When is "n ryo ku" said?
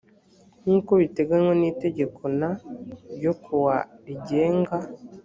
2.39-3.53